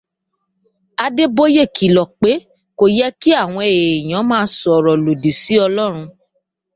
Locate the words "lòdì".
5.05-5.31